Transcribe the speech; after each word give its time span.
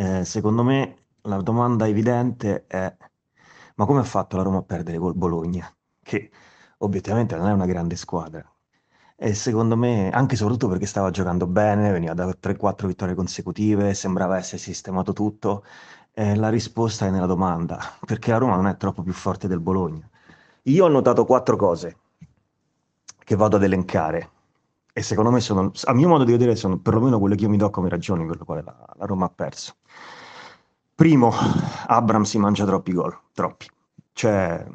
Eh, 0.00 0.24
secondo 0.24 0.62
me 0.62 0.96
la 1.24 1.42
domanda 1.42 1.86
evidente 1.86 2.64
è: 2.66 2.96
ma 3.74 3.84
come 3.84 4.00
ha 4.00 4.02
fatto 4.04 4.36
la 4.38 4.42
Roma 4.42 4.58
a 4.58 4.62
perdere 4.62 4.96
col 4.98 5.14
Bologna? 5.14 5.70
Che 6.02 6.30
obiettivamente 6.78 7.36
non 7.36 7.48
è 7.48 7.52
una 7.52 7.66
grande 7.66 7.96
squadra. 7.96 8.42
E 9.14 9.34
secondo 9.34 9.76
me, 9.76 10.10
anche 10.10 10.34
e 10.34 10.36
soprattutto 10.38 10.68
perché 10.68 10.86
stava 10.86 11.10
giocando 11.10 11.46
bene, 11.46 11.92
veniva 11.92 12.14
da 12.14 12.34
3-4 12.40 12.86
vittorie 12.86 13.14
consecutive, 13.14 13.92
sembrava 13.92 14.38
essere 14.38 14.56
sistemato 14.56 15.12
tutto. 15.12 15.64
Eh, 16.12 16.34
la 16.34 16.48
risposta 16.48 17.06
è 17.06 17.10
nella 17.10 17.26
domanda, 17.26 17.78
perché 18.06 18.30
la 18.30 18.38
Roma 18.38 18.56
non 18.56 18.68
è 18.68 18.76
troppo 18.78 19.02
più 19.02 19.12
forte 19.12 19.48
del 19.48 19.60
Bologna. 19.60 20.08
Io 20.62 20.84
ho 20.86 20.88
notato 20.88 21.26
quattro 21.26 21.56
cose 21.56 21.98
che 23.22 23.36
vado 23.36 23.56
ad 23.56 23.64
elencare 23.64 24.30
e 24.92 25.02
secondo 25.02 25.30
me 25.30 25.40
sono, 25.40 25.70
a 25.84 25.94
mio 25.94 26.08
modo 26.08 26.24
di 26.24 26.32
vedere, 26.32 26.56
sono 26.56 26.78
perlomeno 26.78 27.18
quelle 27.18 27.36
che 27.36 27.44
io 27.44 27.50
mi 27.50 27.56
do 27.56 27.70
come 27.70 27.88
ragioni 27.88 28.26
per 28.26 28.38
le 28.38 28.44
quali 28.44 28.62
la, 28.64 28.76
la 28.96 29.06
Roma 29.06 29.26
ha 29.26 29.32
perso. 29.34 29.74
Primo, 30.94 31.32
Abram 31.86 32.22
si 32.22 32.38
mangia 32.38 32.64
troppi 32.64 32.92
gol, 32.92 33.16
troppi. 33.32 33.66
Cioè, 34.12 34.66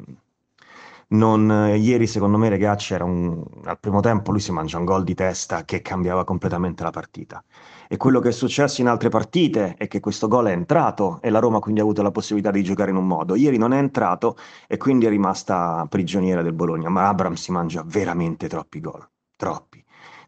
non, 1.08 1.72
ieri 1.78 2.08
secondo 2.08 2.36
me 2.36 2.48
ragazzi 2.48 2.92
era 2.92 3.04
un, 3.04 3.40
al 3.64 3.78
primo 3.78 4.00
tempo 4.00 4.32
lui 4.32 4.40
si 4.40 4.50
mangia 4.50 4.78
un 4.78 4.84
gol 4.84 5.04
di 5.04 5.14
testa 5.14 5.64
che 5.64 5.80
cambiava 5.80 6.24
completamente 6.24 6.82
la 6.82 6.90
partita. 6.90 7.44
E 7.88 7.96
quello 7.96 8.18
che 8.18 8.30
è 8.30 8.32
successo 8.32 8.80
in 8.80 8.88
altre 8.88 9.08
partite 9.08 9.76
è 9.76 9.86
che 9.86 10.00
questo 10.00 10.26
gol 10.26 10.46
è 10.46 10.50
entrato 10.50 11.20
e 11.22 11.30
la 11.30 11.38
Roma 11.38 11.60
quindi 11.60 11.78
ha 11.78 11.84
avuto 11.84 12.02
la 12.02 12.10
possibilità 12.10 12.50
di 12.50 12.64
giocare 12.64 12.90
in 12.90 12.96
un 12.96 13.06
modo. 13.06 13.36
Ieri 13.36 13.56
non 13.56 13.72
è 13.72 13.78
entrato 13.78 14.36
e 14.66 14.76
quindi 14.78 15.06
è 15.06 15.08
rimasta 15.08 15.86
prigioniera 15.88 16.42
del 16.42 16.54
Bologna, 16.54 16.88
ma 16.88 17.06
Abram 17.06 17.34
si 17.34 17.52
mangia 17.52 17.84
veramente 17.86 18.48
troppi 18.48 18.80
gol, 18.80 19.08
troppi. 19.36 19.84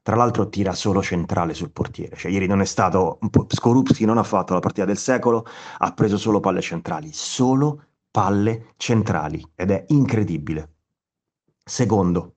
Tra 0.08 0.16
l'altro 0.16 0.48
tira 0.48 0.72
solo 0.72 1.02
centrale 1.02 1.52
sul 1.52 1.70
portiere, 1.70 2.16
cioè 2.16 2.30
ieri 2.30 2.46
non 2.46 2.62
è 2.62 2.64
stato, 2.64 3.18
Skorupski 3.46 4.06
non 4.06 4.16
ha 4.16 4.22
fatto 4.22 4.54
la 4.54 4.58
partita 4.58 4.86
del 4.86 4.96
secolo, 4.96 5.44
ha 5.76 5.92
preso 5.92 6.16
solo 6.16 6.40
palle 6.40 6.62
centrali, 6.62 7.10
solo 7.12 7.82
palle 8.10 8.72
centrali 8.78 9.46
ed 9.54 9.70
è 9.70 9.84
incredibile. 9.88 10.76
Secondo, 11.62 12.36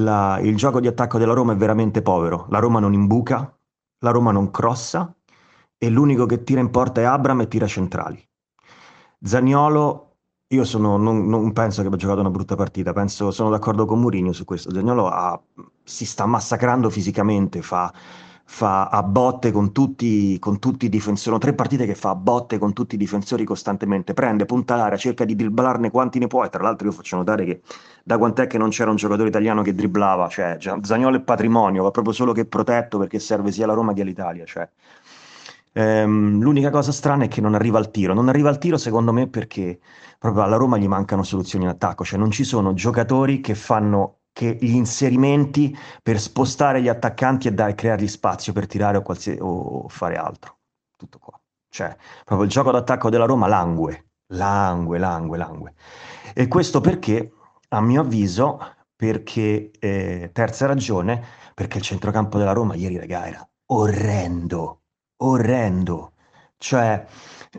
la, 0.00 0.40
il 0.40 0.56
gioco 0.56 0.80
di 0.80 0.88
attacco 0.88 1.16
della 1.16 1.32
Roma 1.32 1.52
è 1.52 1.56
veramente 1.56 2.02
povero, 2.02 2.46
la 2.48 2.58
Roma 2.58 2.80
non 2.80 2.92
imbuca, 2.92 3.56
la 4.00 4.10
Roma 4.10 4.32
non 4.32 4.50
crossa 4.50 5.14
e 5.78 5.88
l'unico 5.88 6.26
che 6.26 6.42
tira 6.42 6.60
in 6.60 6.70
porta 6.70 7.02
è 7.02 7.04
Abram 7.04 7.42
e 7.42 7.46
tira 7.46 7.68
centrali. 7.68 8.20
Zaniolo 9.20 10.16
io 10.48 10.64
sono, 10.64 10.96
non, 10.96 11.28
non 11.28 11.52
penso 11.52 11.82
che 11.82 11.86
abbia 11.86 11.98
giocato 11.98 12.18
una 12.18 12.30
brutta 12.30 12.56
partita, 12.56 12.92
penso, 12.92 13.30
sono 13.30 13.50
d'accordo 13.50 13.86
con 13.86 14.00
Mourinho 14.00 14.32
su 14.32 14.44
questo. 14.44 14.72
Zagnolo 14.72 15.08
ha, 15.08 15.40
si 15.84 16.06
sta 16.06 16.26
massacrando 16.26 16.88
fisicamente, 16.90 17.60
fa, 17.62 17.92
fa 18.44 18.88
a 18.88 19.02
botte 19.02 19.52
con 19.52 19.72
tutti, 19.72 20.38
con 20.38 20.58
tutti 20.58 20.86
i 20.86 20.88
difensori. 20.88 21.22
Sono 21.24 21.38
tre 21.38 21.54
partite 21.54 21.86
che 21.86 21.94
fa 21.94 22.10
a 22.10 22.14
botte 22.14 22.58
con 22.58 22.72
tutti 22.72 22.94
i 22.94 22.98
difensori 22.98 23.44
costantemente. 23.44 24.14
Prende, 24.14 24.46
punta 24.46 24.76
l'area, 24.76 24.96
cerca 24.96 25.24
di 25.24 25.34
dribblarne 25.34 25.90
quanti 25.90 26.18
ne 26.18 26.26
può. 26.26 26.44
E 26.44 26.48
tra 26.48 26.62
l'altro, 26.62 26.86
io 26.88 26.92
faccio 26.92 27.16
notare 27.16 27.44
che 27.44 27.62
da 28.02 28.18
quant'è 28.18 28.46
che 28.46 28.58
non 28.58 28.70
c'era 28.70 28.90
un 28.90 28.96
giocatore 28.96 29.28
italiano 29.28 29.62
che 29.62 29.74
dribblava, 29.74 30.28
cioè 30.28 30.56
Zagnolo 30.82 31.16
è 31.16 31.20
patrimonio, 31.20 31.82
va 31.82 31.90
proprio 31.90 32.14
solo 32.14 32.32
che 32.32 32.46
protetto 32.46 32.98
perché 32.98 33.18
serve 33.18 33.52
sia 33.52 33.64
alla 33.64 33.74
Roma 33.74 33.92
che 33.92 34.02
all'Italia. 34.02 34.44
Cioè. 34.44 34.68
Ehm, 35.72 36.40
l'unica 36.40 36.70
cosa 36.70 36.92
strana 36.92 37.24
è 37.24 37.28
che 37.28 37.40
non 37.40 37.54
arriva 37.54 37.78
al 37.78 37.90
tiro. 37.90 38.14
Non 38.14 38.28
arriva 38.28 38.48
al 38.48 38.58
tiro, 38.58 38.78
secondo 38.78 39.12
me, 39.12 39.28
perché 39.28 39.80
proprio 40.18 40.42
alla 40.44 40.56
Roma 40.56 40.78
gli 40.78 40.86
mancano 40.86 41.22
soluzioni 41.22 41.64
in 41.64 41.70
attacco, 41.70 42.04
cioè 42.04 42.18
non 42.18 42.30
ci 42.30 42.44
sono 42.44 42.72
giocatori 42.74 43.40
che 43.40 43.54
fanno 43.54 44.20
che 44.34 44.58
gli 44.60 44.74
inserimenti 44.74 45.74
per 46.02 46.20
spostare 46.20 46.82
gli 46.82 46.88
attaccanti 46.88 47.46
e 47.46 47.52
dare, 47.52 47.76
creargli 47.76 48.08
spazio 48.08 48.52
per 48.52 48.66
tirare 48.66 48.98
o, 48.98 49.02
qualsiasi, 49.02 49.38
o 49.40 49.88
fare 49.88 50.16
altro. 50.16 50.58
Tutto 50.96 51.18
qua. 51.18 51.40
Cioè, 51.68 51.96
proprio 52.24 52.46
il 52.46 52.52
gioco 52.52 52.72
d'attacco 52.72 53.10
della 53.10 53.26
Roma 53.26 53.46
langue, 53.46 54.10
langue, 54.32 54.98
langue, 54.98 55.38
langue. 55.38 55.74
E 56.34 56.48
questo 56.48 56.80
perché, 56.80 57.32
a 57.68 57.80
mio 57.80 58.00
avviso, 58.00 58.58
perché, 58.96 59.70
eh, 59.78 60.30
terza 60.32 60.66
ragione, 60.66 61.24
perché 61.54 61.78
il 61.78 61.84
centrocampo 61.84 62.36
della 62.36 62.52
Roma 62.52 62.74
ieri, 62.74 62.98
raga, 62.98 63.26
era 63.28 63.48
orrendo, 63.66 64.82
orrendo. 65.18 66.13
Cioè, 66.64 67.06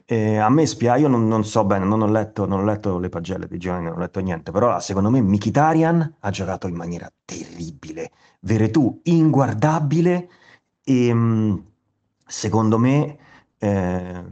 eh, 0.05 0.37
a 0.37 0.49
me 0.49 0.65
spiace, 0.65 1.01
io 1.01 1.07
non, 1.07 1.27
non, 1.27 1.45
so 1.45 1.63
bene, 1.63 1.85
non 1.85 2.01
ho, 2.01 2.07
letto, 2.07 2.47
non 2.47 2.61
ho 2.61 2.63
letto 2.63 2.97
le 2.97 3.09
pagelle 3.09 3.47
di 3.47 3.59
Giovanni, 3.59 3.85
non 3.85 3.97
ho 3.97 3.99
letto 3.99 4.19
niente, 4.19 4.49
però 4.49 4.79
secondo 4.79 5.11
me 5.11 5.21
Mkhitaryan 5.21 6.15
ha 6.21 6.29
giocato 6.31 6.67
in 6.67 6.73
maniera 6.75 7.07
terribile, 7.23 8.09
Veretù 8.39 8.99
inguardabile 9.03 10.27
e 10.83 11.13
mm, 11.13 11.55
secondo 12.25 12.79
me, 12.79 13.17
eh, 13.59 14.23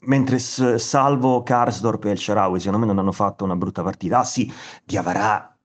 mentre 0.00 0.38
Salvo, 0.38 1.42
Karsdorp 1.42 2.04
e 2.04 2.10
El 2.10 2.18
Sharawi 2.18 2.58
secondo 2.60 2.78
me 2.80 2.92
non 2.92 2.98
hanno 2.98 3.12
fatto 3.12 3.44
una 3.44 3.56
brutta 3.56 3.82
partita, 3.82 4.18
ah 4.18 4.24
sì, 4.24 4.52
Diavarà, 4.84 5.56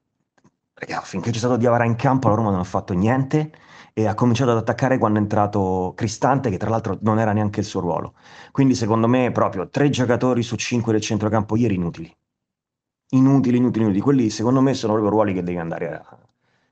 finché 1.04 1.30
c'è 1.32 1.38
stato 1.38 1.58
Diavarà 1.58 1.84
in 1.84 1.98
campo 1.98 2.30
la 2.30 2.36
Roma 2.36 2.52
non 2.52 2.62
ha 2.62 2.64
fatto 2.64 2.94
niente, 2.94 3.52
e 3.98 4.08
ha 4.08 4.14
cominciato 4.14 4.52
ad 4.52 4.58
attaccare 4.58 4.98
quando 4.98 5.20
è 5.20 5.22
entrato 5.22 5.94
Cristante, 5.96 6.50
che 6.50 6.58
tra 6.58 6.70
l'altro 6.70 6.98
non 7.02 7.18
era 7.18 7.32
neanche 7.32 7.62
il 7.62 7.66
suo 7.66 7.80
ruolo. 7.80 8.16
Quindi 8.52 8.76
secondo 8.76 9.08
me 9.08 9.32
proprio 9.32 9.70
tre 9.70 9.90
giocatori 9.90 10.44
su 10.44 10.58
cinque 10.58 10.92
del 10.92 11.00
centrocampo 11.00 11.56
ieri 11.56 11.76
inutili. 11.76 12.14
Inutili, 13.12 13.56
inutili, 13.56 13.84
inutili. 13.86 14.04
Quelli 14.04 14.30
secondo 14.30 14.60
me 14.60 14.74
sono 14.74 14.92
proprio 14.94 15.14
ruoli 15.14 15.34
che 15.34 15.44
devi 15.44 15.58
andare 15.60 15.94
a, 15.94 16.20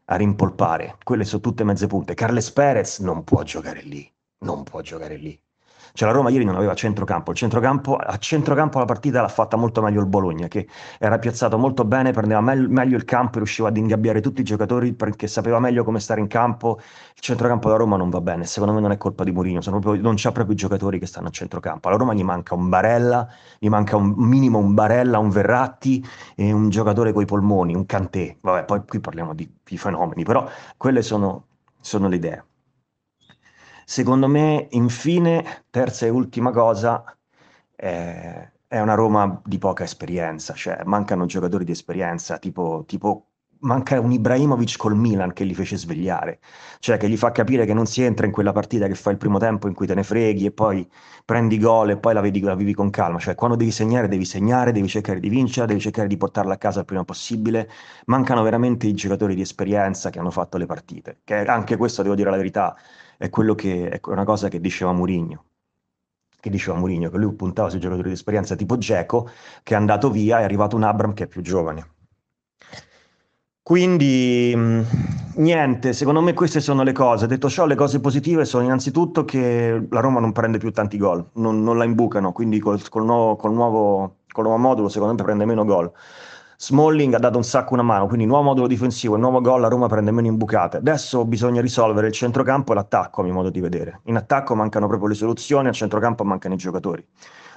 a 0.03 0.15
rimpolpare. 0.17 0.97
Quelle 1.01 1.23
sono 1.23 1.41
tutte 1.41 1.63
mezze 1.63 1.87
punte. 1.87 2.13
Carles 2.13 2.51
Perez 2.51 2.99
non 2.99 3.23
può 3.23 3.41
giocare 3.43 3.81
lì, 3.83 4.11
non 4.39 4.63
può 4.63 4.81
giocare 4.81 5.15
lì. 5.15 5.39
Cioè 5.95 6.07
la 6.07 6.13
Roma 6.15 6.31
ieri 6.31 6.43
non 6.43 6.55
aveva 6.55 6.73
centrocampo, 6.73 7.29
il 7.29 7.37
centrocampo, 7.37 7.95
a 7.95 8.17
centrocampo 8.17 8.79
la 8.79 8.85
partita 8.85 9.21
l'ha 9.21 9.27
fatta 9.27 9.57
molto 9.57 9.79
meglio 9.83 10.01
il 10.01 10.07
Bologna, 10.07 10.47
che 10.47 10.67
era 10.97 11.19
piazzato 11.19 11.55
molto 11.59 11.85
bene, 11.85 12.11
prendeva 12.11 12.41
me- 12.41 12.67
meglio 12.67 12.97
il 12.97 13.05
campo 13.05 13.35
e 13.35 13.37
riusciva 13.37 13.67
ad 13.67 13.77
ingabbiare 13.77 14.19
tutti 14.19 14.41
i 14.41 14.43
giocatori 14.43 14.93
perché 14.93 15.27
sapeva 15.27 15.59
meglio 15.59 15.83
come 15.83 15.99
stare 15.99 16.19
in 16.19 16.25
campo. 16.27 16.79
Il 16.79 17.21
centrocampo 17.21 17.67
della 17.67 17.77
Roma 17.77 17.95
non 17.95 18.09
va 18.09 18.21
bene, 18.21 18.45
secondo 18.45 18.73
me 18.73 18.81
non 18.81 18.91
è 18.91 18.97
colpa 18.97 19.23
di 19.23 19.31
Mourinho, 19.31 19.59
non 19.79 20.13
c'ha 20.17 20.31
proprio 20.31 20.55
i 20.55 20.57
giocatori 20.57 20.97
che 20.97 21.05
stanno 21.05 21.27
a 21.27 21.31
centrocampo. 21.31 21.87
Alla 21.89 21.97
Roma 21.97 22.13
gli 22.15 22.23
manca 22.23 22.55
un 22.55 22.69
Barella, 22.69 23.27
gli 23.59 23.69
manca 23.69 23.95
un 23.95 24.15
minimo 24.17 24.57
un 24.57 24.73
Barella, 24.73 25.19
un 25.19 25.29
Verratti 25.29 26.03
e 26.35 26.51
un 26.51 26.69
giocatore 26.69 27.13
coi 27.13 27.25
polmoni, 27.25 27.75
un 27.75 27.85
Cantè. 27.85 28.37
Vabbè, 28.41 28.65
poi 28.65 28.81
qui 28.87 28.99
parliamo 28.99 29.35
di, 29.35 29.47
di 29.63 29.77
fenomeni, 29.77 30.23
però 30.23 30.47
quelle 30.75 31.03
sono, 31.03 31.45
sono 31.79 32.07
le 32.07 32.15
idee. 32.15 32.45
Secondo 33.85 34.27
me, 34.27 34.67
infine, 34.71 35.65
terza 35.69 36.05
e 36.05 36.09
ultima 36.09 36.51
cosa, 36.51 37.03
eh, 37.75 38.51
è 38.67 38.79
una 38.79 38.93
Roma 38.95 39.41
di 39.45 39.57
poca 39.57 39.83
esperienza, 39.83 40.53
cioè 40.53 40.83
mancano 40.85 41.25
giocatori 41.25 41.63
di 41.63 41.71
esperienza, 41.71 42.37
tipo, 42.39 42.83
tipo 42.87 43.32
manca 43.63 43.99
un 43.99 44.11
Ibrahimovic 44.11 44.77
col 44.77 44.95
Milan 44.95 45.33
che 45.33 45.43
li 45.43 45.53
fece 45.53 45.77
svegliare, 45.77 46.39
cioè 46.79 46.97
che 46.97 47.09
gli 47.09 47.17
fa 47.17 47.31
capire 47.31 47.65
che 47.65 47.73
non 47.73 47.85
si 47.85 48.01
entra 48.03 48.25
in 48.25 48.31
quella 48.31 48.51
partita 48.51 48.87
che 48.87 48.95
fa 48.95 49.11
il 49.11 49.17
primo 49.17 49.37
tempo 49.39 49.67
in 49.67 49.73
cui 49.73 49.87
te 49.87 49.95
ne 49.95 50.03
freghi 50.03 50.45
e 50.45 50.51
poi 50.51 50.87
prendi 51.25 51.57
gol 51.59 51.91
e 51.91 51.97
poi 51.97 52.13
la, 52.13 52.21
vedi, 52.21 52.39
la 52.41 52.55
vivi 52.55 52.73
con 52.73 52.89
calma, 52.89 53.19
cioè 53.19 53.35
quando 53.35 53.55
devi 53.55 53.71
segnare 53.71 54.07
devi 54.07 54.25
segnare, 54.25 54.71
devi 54.71 54.87
cercare 54.87 55.19
di 55.19 55.29
vincere, 55.29 55.67
devi 55.67 55.79
cercare 55.79 56.07
di 56.07 56.17
portarla 56.17 56.53
a 56.53 56.57
casa 56.57 56.79
il 56.79 56.85
prima 56.85 57.03
possibile, 57.03 57.69
mancano 58.05 58.43
veramente 58.43 58.87
i 58.87 58.93
giocatori 58.93 59.35
di 59.35 59.41
esperienza 59.41 60.09
che 60.09 60.19
hanno 60.19 60.31
fatto 60.31 60.57
le 60.57 60.65
partite, 60.65 61.19
che 61.23 61.43
anche 61.45 61.77
questo 61.77 62.01
devo 62.03 62.15
dire 62.15 62.29
la 62.29 62.37
verità, 62.37 62.75
è 63.17 63.29
che 63.29 63.89
è 63.89 63.99
una 64.09 64.23
cosa 64.25 64.47
che 64.49 64.59
diceva 64.59 64.91
Mourinho. 64.93 65.45
Che 66.39 66.49
diceva 66.49 66.77
Mourinho, 66.77 67.09
che 67.09 67.17
lui 67.17 67.33
puntava 67.33 67.69
sui 67.69 67.79
giocatori 67.79 68.09
di 68.09 68.15
esperienza 68.15 68.55
tipo 68.55 68.77
Geco, 68.77 69.29
che 69.63 69.73
è 69.73 69.77
andato 69.77 70.11
via, 70.11 70.39
è 70.39 70.43
arrivato 70.43 70.75
un 70.75 70.83
Abram 70.83 71.13
che 71.13 71.23
è 71.23 71.27
più 71.27 71.41
giovane. 71.41 71.92
Quindi 73.63 74.53
niente, 75.35 75.93
secondo 75.93 76.19
me 76.19 76.33
queste 76.33 76.59
sono 76.59 76.83
le 76.83 76.91
cose. 76.91 77.27
Detto 77.27 77.49
ciò, 77.49 77.65
le 77.65 77.75
cose 77.75 78.01
positive 78.01 78.43
sono 78.43 78.65
innanzitutto 78.65 79.23
che 79.23 79.87
la 79.89 80.01
Roma 80.01 80.19
non 80.19 80.33
prende 80.33 80.57
più 80.57 80.71
tanti 80.73 80.97
gol, 80.97 81.29
non, 81.35 81.63
non 81.63 81.77
la 81.77 81.85
imbucano, 81.85 82.33
quindi 82.33 82.59
col, 82.59 82.85
col, 82.89 83.05
nuovo, 83.05 83.37
col, 83.37 83.53
nuovo, 83.53 84.17
col 84.27 84.43
nuovo 84.43 84.59
modulo 84.59 84.89
secondo 84.89 85.13
me 85.15 85.23
prende 85.23 85.45
meno 85.45 85.63
gol. 85.63 85.89
Smalling 86.57 87.13
ha 87.13 87.19
dato 87.19 87.37
un 87.37 87.45
sacco 87.45 87.73
una 87.73 87.83
mano, 87.83 88.07
quindi 88.07 88.25
nuovo 88.25 88.43
modulo 88.43 88.67
difensivo, 88.67 89.15
nuovo 89.15 89.39
gol, 89.39 89.61
la 89.61 89.69
Roma 89.69 89.87
prende 89.87 90.11
meno 90.11 90.27
imbucate. 90.27 90.77
Adesso 90.77 91.23
bisogna 91.25 91.61
risolvere 91.61 92.07
il 92.07 92.13
centrocampo 92.13 92.73
e 92.73 92.75
l'attacco, 92.75 93.21
a 93.21 93.23
mio 93.23 93.33
modo 93.33 93.49
di 93.49 93.61
vedere. 93.61 94.01
In 94.05 94.17
attacco 94.17 94.55
mancano 94.55 94.87
proprio 94.87 95.07
le 95.07 95.15
soluzioni, 95.15 95.69
al 95.69 95.73
centrocampo 95.73 96.25
mancano 96.25 96.55
i 96.55 96.57
giocatori. 96.57 97.05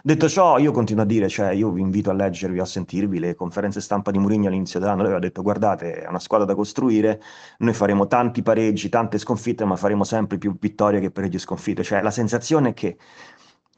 Detto 0.07 0.29
ciò, 0.29 0.59
io 0.59 0.71
continuo 0.71 1.03
a 1.03 1.07
dire, 1.07 1.29
cioè, 1.29 1.51
io 1.51 1.73
vi 1.73 1.81
invito 1.81 2.11
a 2.11 2.13
leggervi, 2.13 2.61
a 2.61 2.65
sentirvi 2.65 3.19
le 3.19 3.35
conferenze 3.35 3.81
stampa 3.81 4.13
di 4.13 4.19
Mourinho 4.21 4.47
all'inizio 4.47 4.79
dell'anno. 4.79 4.99
Lui 4.99 5.07
aveva 5.07 5.21
detto, 5.27 5.43
guardate, 5.43 6.03
è 6.03 6.07
una 6.09 6.21
squadra 6.21 6.47
da 6.47 6.55
costruire, 6.55 7.21
noi 7.59 7.75
faremo 7.75 8.07
tanti 8.07 8.41
pareggi, 8.41 8.89
tante 8.89 9.19
sconfitte, 9.19 9.65
ma 9.65 9.75
faremo 9.75 10.05
sempre 10.05 10.39
più 10.39 10.57
vittorie 10.61 11.01
che 11.01 11.11
pareggi 11.11 11.37
e 11.37 11.39
sconfitte. 11.41 11.83
Cioè, 11.83 12.03
la 12.03 12.13
sensazione 12.13 12.69
è 12.69 12.73
che 12.73 12.97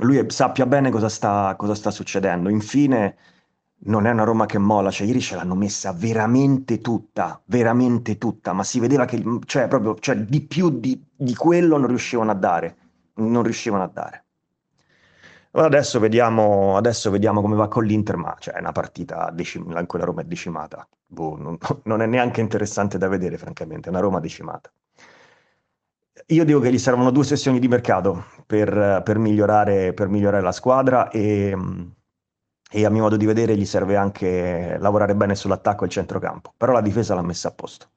lui 0.00 0.22
sappia 0.28 0.66
bene 0.66 0.90
cosa 0.90 1.08
sta, 1.08 1.54
cosa 1.56 1.74
sta 1.74 1.90
succedendo. 1.90 2.50
Infine 2.50 3.16
non 3.86 4.06
è 4.06 4.10
una 4.10 4.24
Roma 4.24 4.44
che 4.44 4.58
molla, 4.58 4.90
cioè 4.90 5.06
ieri 5.06 5.22
ce 5.22 5.34
l'hanno 5.34 5.54
messa 5.54 5.92
veramente 5.94 6.82
tutta, 6.82 7.40
veramente 7.46 8.18
tutta, 8.18 8.52
ma 8.52 8.64
si 8.64 8.80
vedeva 8.80 9.06
che 9.06 9.24
cioè, 9.46 9.66
proprio, 9.66 9.96
cioè, 9.98 10.16
di 10.16 10.42
più 10.42 10.68
di, 10.78 11.02
di 11.10 11.34
quello 11.34 11.78
non 11.78 11.88
riuscivano 11.88 12.30
a 12.30 12.34
dare, 12.34 12.76
non 13.14 13.42
riuscivano 13.42 13.82
a 13.84 13.90
dare. 13.90 14.24
Adesso 15.50 15.98
vediamo, 15.98 16.76
adesso 16.76 17.10
vediamo 17.10 17.40
come 17.42 17.54
va 17.56 17.68
con 17.68 17.84
l'Inter, 17.84 18.16
ma 18.16 18.34
cioè, 18.38 18.54
è 18.54 18.60
una 18.60 18.72
partita 18.72 19.30
decim- 19.30 19.66
in 19.68 19.86
Roma 20.04 20.20
è 20.22 20.24
decimata. 20.24 20.88
Boh, 21.06 21.36
non, 21.36 21.58
non 21.84 22.00
è 22.02 22.06
neanche 22.06 22.40
interessante 22.40 22.96
da 22.98 23.08
vedere, 23.08 23.36
francamente, 23.36 23.88
è 23.88 23.90
una 23.90 24.00
Roma 24.00 24.20
decimata. 24.20 24.70
Io 26.26 26.44
dico 26.44 26.60
che 26.60 26.70
gli 26.70 26.78
servono 26.78 27.10
due 27.10 27.24
sessioni 27.24 27.58
di 27.58 27.66
mercato 27.68 28.26
per, 28.46 29.02
per 29.04 29.18
migliorare, 29.18 29.94
per 29.94 30.08
migliorare 30.08 30.42
la 30.42 30.52
squadra 30.52 31.08
e, 31.10 31.56
e 32.70 32.84
a 32.84 32.90
mio 32.90 33.02
modo 33.02 33.16
di 33.16 33.26
vedere 33.26 33.56
gli 33.56 33.64
serve 33.64 33.96
anche 33.96 34.76
lavorare 34.78 35.14
bene 35.14 35.34
sull'attacco 35.34 35.84
e 35.84 35.86
il 35.86 35.92
centrocampo, 35.92 36.54
però 36.56 36.72
la 36.72 36.80
difesa 36.80 37.14
l'ha 37.14 37.22
messa 37.22 37.48
a 37.48 37.52
posto. 37.52 37.90